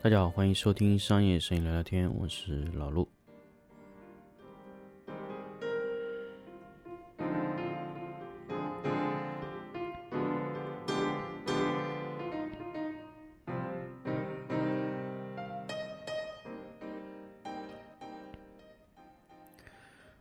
[0.00, 3.08] 大家好，欢迎收听商业摄影聊聊天，我是老陆。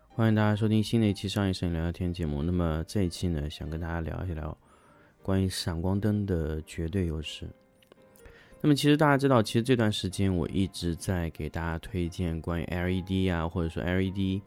[0.07, 2.41] 欢迎大家收听新的一期商业摄影聊聊天节目。
[2.41, 4.57] 那么这一期呢，想跟大家聊一聊
[5.21, 7.48] 关于闪光灯的绝对优势。
[8.60, 14.41] 那么其实大家知道，其实这段时间我一直在给大家推荐关于 LED 啊，或者说 LED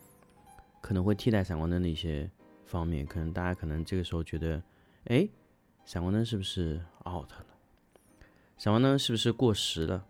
[0.80, 2.28] 可能会替代闪光灯的一些
[2.66, 3.06] 方面。
[3.06, 4.60] 可能大家可能这个时候觉得，
[5.04, 5.28] 哎，
[5.84, 7.46] 闪光灯是不是 out 了？
[8.58, 10.04] 闪光灯是不是过时了？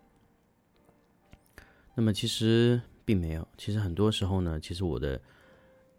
[1.95, 3.47] 那么其实并没有。
[3.59, 5.21] 其实很多时候呢，其实我的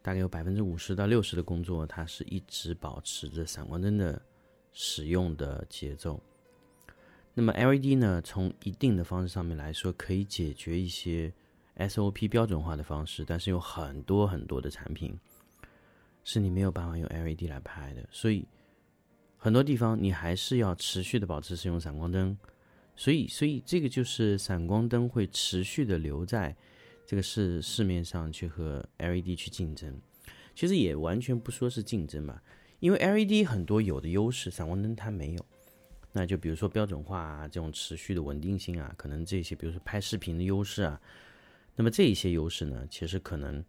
[0.01, 4.19] 大概有百分之五十到六十的工作，它是一直保持着闪光灯的
[4.73, 6.19] 使用的节奏。
[7.33, 11.31] 那么 LED 呢，从一定的方式上面来说，可以解决一些
[11.77, 15.17] SOP 标准化的方式，但是有很多很多的产品
[16.23, 18.45] 是你没有办法用 LED 来拍的，所以
[19.37, 22.37] 很多地方你还是要持续的保持使用闪光灯。
[22.93, 26.55] 所以，所以这个就是闪光灯会持续的留在
[27.05, 29.99] 这个市市面上去和 LED 去竞争。
[30.53, 32.39] 其实也完全不说是竞争嘛，
[32.79, 35.45] 因为 LED 很多有的优势，闪光灯它没有。
[36.13, 40.99] 那就比如说标准化啊，这种持续的稳定性啊，可能这些，比如说拍视频的优势啊，
[41.75, 43.63] 那么这一些优势呢，其实可能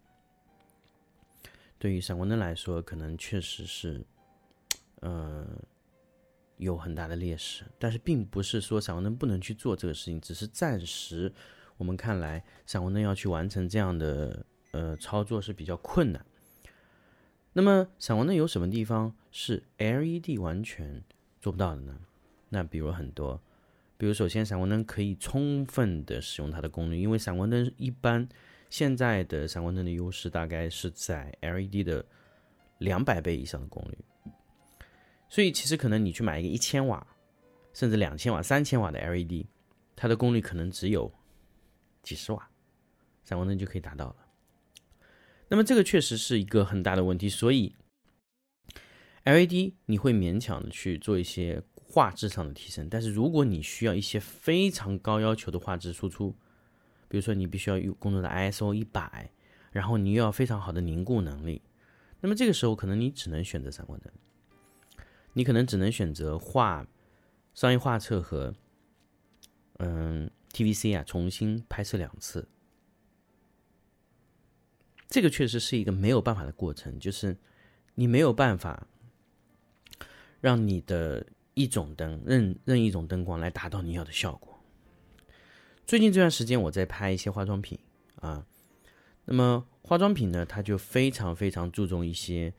[1.79, 4.05] 对于闪光灯来说，可能确实是，
[4.99, 5.47] 呃，
[6.57, 7.63] 有很大的劣势。
[7.79, 11.31] 但是并不是说闪光灯不能去做这个事情，只是暂时
[11.77, 16.25] 我们看来，闪光灯要去完成这样的呃操作是比较困难。
[17.53, 21.03] 那么闪光灯有什么地方是 LED 完全
[21.39, 21.99] 做不到的呢？
[22.53, 23.41] 那比如很多，
[23.97, 28.29] 比如首先闪光灯可以充分的使用它的功率，因为闪光灯一般
[28.69, 32.05] 现在的闪光灯的优势大概是在 LED 的
[32.77, 33.97] 两百倍以上的功率，
[35.27, 37.07] 所以其实可能你去买一个一千瓦，
[37.73, 39.47] 甚至两千瓦、三千瓦的 LED，
[39.95, 41.11] 它的功率可能只有
[42.03, 42.51] 几十瓦，
[43.23, 44.15] 闪光灯就可以达到了。
[45.47, 47.75] 那么这个确实是一个很大的问题，所以
[49.23, 51.63] LED 你会勉强的去做一些。
[51.85, 56.35] 画质上的提升，但是如果你需要一些非常高要求的画质输出，
[57.07, 59.29] 比如说你必须要用工作的 ISO 一百，
[59.71, 61.61] 然后你又要非常好的凝固能力，
[62.19, 64.11] 那么这个时候可能你只能选择闪光灯，
[65.33, 66.87] 你可能只能选择画
[67.53, 68.55] 商业画册和
[69.77, 72.47] 嗯 TVC 啊重新拍摄两次，
[75.07, 77.37] 这个确实是一个没有办法的过程，就是
[77.93, 78.87] 你没有办法
[80.43, 81.25] 让你的。
[81.55, 84.59] 一种灯，任任意一种灯光来达到你要的效果。
[85.85, 87.77] 最近这段时间我在拍一些化妆品
[88.15, 88.43] 啊，
[89.25, 92.51] 那么化妆品呢，它就非常非常注重一些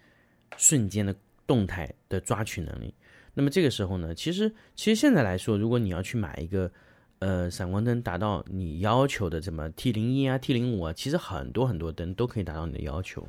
[0.56, 1.12] 瞬间的
[1.44, 2.94] 动态的抓取能力。
[3.34, 6.70] 那么这个时候呢，其实其实现在来说，如果你要去买一个
[7.18, 13.26] 呃闪光灯达到你要求的，什么 T 零一啊、T 零五啊，其实很多很多灯都可以达到你的要求。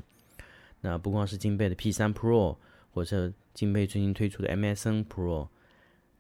[0.82, 2.58] 那不光是金贝的 P 三 Pro，
[2.96, 5.50] 或者金贝最近推出的 MSN Pro。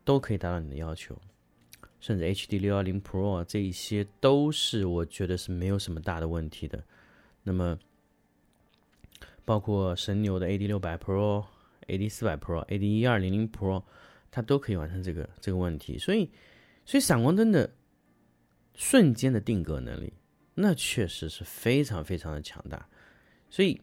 [0.03, 1.19] 都可以达到你的要求，
[1.99, 6.83] 甚至 HD 六幺零 Pro 这一些都是我觉得是没有什么大的问题的。
[7.41, 7.79] 那么，
[9.43, 11.43] 包括神牛的 AD 六百 Pro、
[11.87, 13.81] AD 四百 Pro、AD 一二零零 Pro，
[14.29, 15.97] 它都可以完成这个这个问题。
[15.97, 16.29] 所以，
[16.85, 17.73] 所以闪光灯的
[18.75, 20.13] 瞬间的定格能力，
[20.53, 22.87] 那确实是非常非常的强大。
[23.49, 23.81] 所以，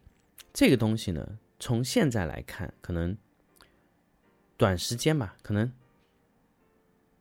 [0.53, 3.17] 这个东西呢，从现在来看，可能
[4.57, 5.73] 短时间吧，可能。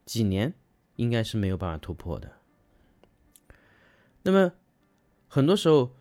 [0.03, 0.51] 几年
[0.95, 2.39] 应该是没有办法突破的。
[4.23, 4.51] 那么
[5.27, 5.95] 很多时候，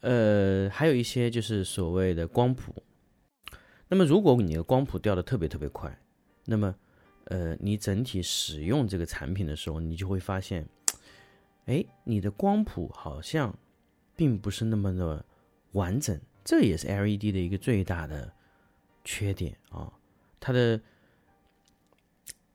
[0.00, 2.82] 呃，还有一些就是所谓的光谱。
[3.86, 5.96] 那么如果你的光谱掉的特别特别快，
[6.46, 6.74] 那么
[7.26, 10.68] 呃，你整体使用这个产品的时候，你就会发现，
[11.66, 13.56] 哎，你的光谱好像
[14.16, 15.24] 并不是那么的
[15.70, 16.20] 完整。
[16.44, 18.32] 这也是 LED 的一个最大的
[19.04, 19.92] 缺点啊，
[20.40, 20.80] 它的。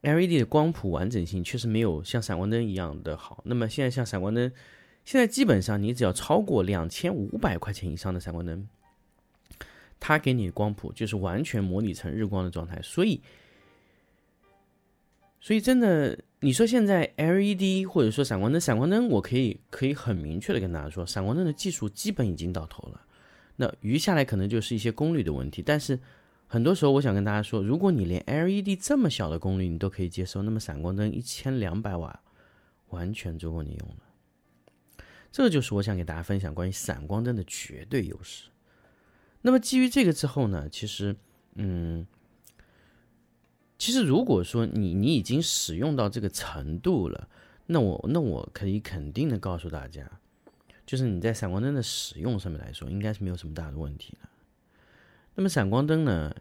[0.01, 3.41] LED 的光谱完整性确实没有像闪光灯一样的好。
[3.43, 4.49] 那么现在像闪光灯，
[5.03, 8.69] 现在基本上你只要超过两千五百块钱以上的闪光灯，
[9.99, 12.79] 它给你的光谱就是完全模拟成日光的状态。
[12.83, 13.21] 所以，
[15.41, 23.01] 所以真的，你说现在 LED 或者说闪光灯，闪光灯我可以可以很明确的跟大家说，闪光灯的技术基本已经到头了。
[23.57, 25.99] 那余下来可能就是一些功率的问题，但是。
[26.49, 32.21] 很多时候，我想跟大家说，如果你连 LED 这么小的功率你都可以接受，那么闪光灯一千两百瓦，
[32.87, 35.03] 完全足够你用了。
[35.29, 38.47] 这就是我想给大家分享关于闪光灯的绝对优势。
[39.41, 41.13] 那么基于这个之后呢，其实，
[41.55, 42.07] 嗯，
[43.77, 47.27] 其实如果说你你已经使用到这个程度了，
[47.65, 50.09] 那我那我可以肯定的告诉大家，
[50.87, 54.27] 就是你在闪光灯的使用上面来说，应该是没有什么大的问题的。
[55.35, 56.35] 那么闪光灯呢，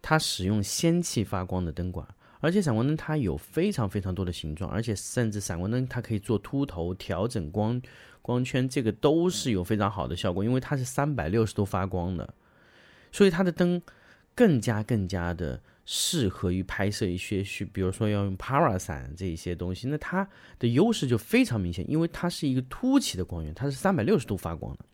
[0.00, 2.06] 它使用氙气发光的灯管。
[2.40, 7.80] 而且闪光灯它有非常非常多的形状，而且甚至闪光灯它可以做凸头调整光
[8.20, 12.34] 光圈，这个都是有非常好的效果，因为它是三百六十度发光的，
[13.12, 13.80] 所以它的灯
[14.34, 24.84] 更加更加的适合于拍摄一些需，比如说要用 para 伞这一些东西，那它的优势就非常明显，因为它是一个凸起的光源，它是三百六十度发光的。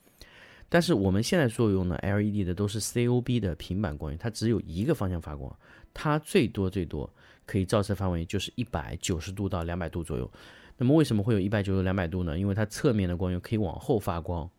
[0.68, 5.54] 但是我们现在所用的 LED 的都是 COB 的平板光源，它只有一个方向发光，
[5.92, 7.12] 它最多最多。
[7.46, 10.30] 可以照射范围就是一百九十度到两百度左右。
[10.76, 12.38] 那么为什么会有一百九十两百度呢？
[12.38, 14.50] 因为它侧面的光源可以往后发光，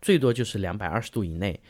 [0.00, 1.60] 最多就是两百二十度以内。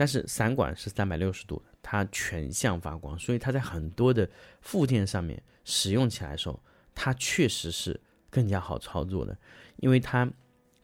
[0.00, 4.26] 但是散管是三百六十度的，它全向发光，所以它在很多的
[4.62, 6.58] 附件上面使用起来的时候，
[6.94, 8.00] 它确实是
[8.30, 9.36] 更加好操作的，
[9.76, 10.32] 因为它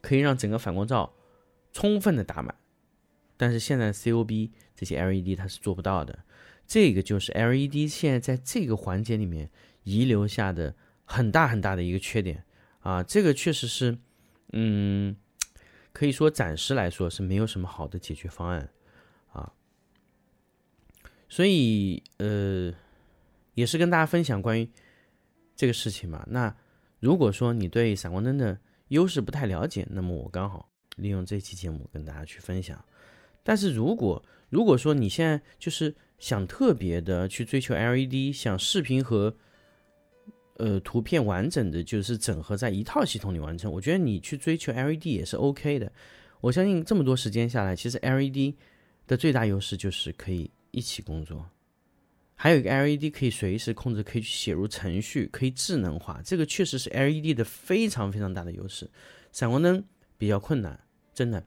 [0.01, 1.11] 可以让整个反光罩
[1.73, 2.53] 充分的打满。
[3.37, 6.19] 但是现在 COB 这些 LED 它是做不到的，
[6.67, 9.49] 这个就是 LED 现在在这个环节里面
[9.81, 10.75] 遗留下的
[11.05, 12.43] 很大很大的一个缺点
[12.81, 13.97] 啊，这个确实是，
[14.53, 15.15] 嗯，
[15.91, 18.69] 可以说暂时来说是没有什么好的解决方案，
[21.29, 22.73] 所以呃，
[23.53, 24.69] 也是跟大家分享关于
[25.55, 26.25] 这个事情嘛。
[26.29, 26.55] 那
[26.99, 28.57] 如果说你对闪光灯的
[28.89, 32.83] 优势不太了解，那么我刚好利用这期节目跟大家去分享。
[33.43, 39.35] 但是如果如果说你现在就是想特别的去追求 LED，想视频和
[40.55, 45.91] 呃图片完整的就是整合在一套系统里完成，我觉得你去追求 LED 也是 OK 的。
[46.41, 48.55] 我相信这么多时间下来，其实 LED
[49.05, 51.49] 的最大优势就是可以一起工作，
[52.35, 58.89] 还有一个 LED 可以随时控制，可以去写入程序，可以智能化，这个确实是 LED 的非常非常大的优势。
[59.31, 59.83] 闪光灯
[60.17, 60.79] 比较困难，
[61.13, 61.45] 真的。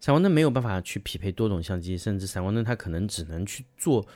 [0.00, 4.06] 闪光灯没有办法去匹配多种相机，甚至闪光灯它可能只能去做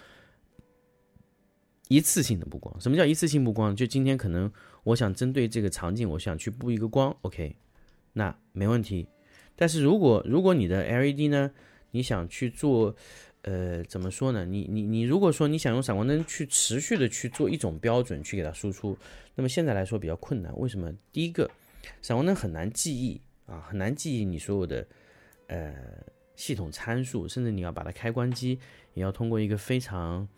[1.88, 2.78] 一次性的布光。
[2.80, 3.74] 什么叫一次性布光？
[3.74, 4.52] 就今天可能
[4.84, 7.56] 我想针对这个场景，我想去布一个光，OK，
[8.12, 9.08] 那没问题。
[9.56, 11.50] 但是如果如果你的 LED 呢，
[11.92, 12.94] 你想去做，
[13.48, 14.44] 呃，怎么说呢？
[14.44, 18.94] 你你你如果说你想用闪光灯去持续的去做一种标准去给它输出，
[19.34, 20.54] 那么现在来说比较困难。
[20.58, 20.92] 为什么？
[21.10, 21.50] 第一个，
[22.02, 24.86] 闪光灯很难记忆啊，很难记忆你所有的。
[25.46, 25.74] 呃，
[26.36, 28.58] 系统参数，甚至你要把它开关机，
[28.92, 30.28] 也要通过一个非常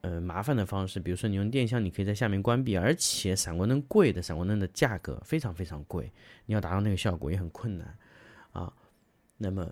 [0.00, 0.98] 呃麻烦的方式。
[0.98, 6.10] 比如说，你用电箱，你可以在下面关闭，而且闪光灯贵的闪光灯的价格非常非常贵，
[6.46, 7.94] 你要达到那个效果也很困难
[8.52, 8.72] 啊。
[9.36, 9.70] 那么，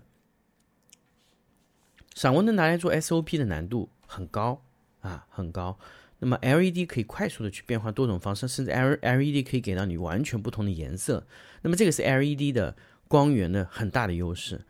[2.19, 4.61] 闪光灯拿来做 SOP 的难度很高
[4.99, 5.79] 啊，很高。
[6.17, 11.25] 那么 LED 可以快速的去变化多种方式，甚至 L LED 可以给到你完全不同的颜色。
[11.61, 12.75] 那么这个是 LED 的。
[13.07, 14.61] 光源的很大的优势，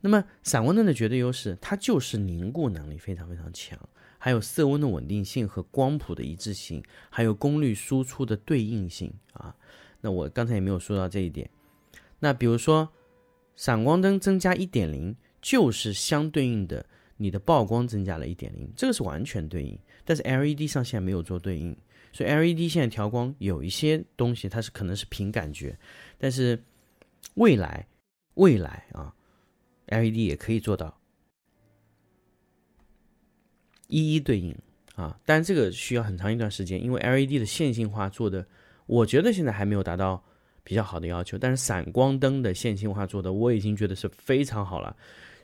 [0.00, 3.78] 那么闪光灯的绝对优势，它就是凝固能力非常非常强，
[4.18, 9.54] 还有色温的稳定性和光谱的一致性，还有功率输出的对应性啊。
[10.00, 11.48] 那我刚才也没有说到这一点。
[12.18, 12.88] 那比如说，
[13.54, 16.84] 闪光灯增加一点零，就是相对应的
[17.16, 19.78] 你的曝光增加了一点零，这个是完全对应。
[20.04, 21.76] 但是 LED 上现在没有做对应，
[22.12, 25.78] 所以 LED 现在调光有一些东西它是可能是凭感觉，
[26.18, 26.62] 但是。
[27.36, 27.84] 未来，
[28.34, 29.12] 未来啊
[29.86, 30.96] ，LED 也可以做到
[33.88, 34.56] 一一对应
[34.94, 38.46] 啊，但这个需要很长一段时间，因为 LED 的线性化做的，
[38.86, 40.22] 我觉得现在还没有达到
[40.62, 41.36] 比较好的要求。
[41.36, 44.96] 但是闪光灯的线性化做的，我已经觉得是非常好了。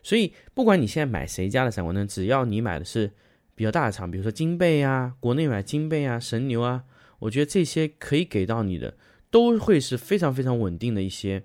[0.03, 3.13] 所以，不管你现在买谁家的闪光灯，只要你买的是
[3.55, 6.85] 比较大的厂，比如说金贝啊，国内买金贝啊、神牛啊，
[7.21, 8.97] 我觉得这些可以给到你的，
[9.31, 11.45] 都会是非常非常稳定的一些。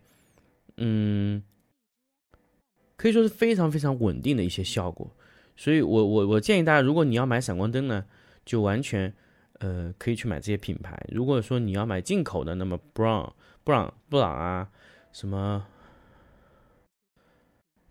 [0.77, 1.43] 嗯，
[2.95, 5.15] 可以说是非常非常稳定的一些效果，
[5.55, 8.05] 所以我我我建议大家，如果你要买闪光灯呢，
[8.45, 9.13] 就完全
[9.59, 11.01] 呃可以去买这些品牌。
[11.11, 13.31] 如果说你要买进口的，那么 Brown、
[13.63, 14.69] Brown、布朗啊，
[15.13, 15.65] 什么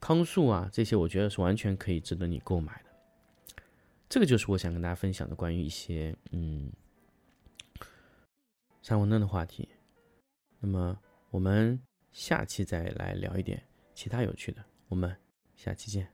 [0.05, 3.63] 康素啊，这些我觉得是完全可以值得你购买的。
[4.09, 6.71] 这个就是我想跟大家分享的关于一些嗯
[8.83, 9.69] 闪光灯的话题。
[10.61, 10.99] 那么
[11.31, 11.81] 我们。
[12.15, 13.61] 下期再来聊一点
[13.93, 15.13] 其他有趣的，我们
[15.57, 16.14] 下期见。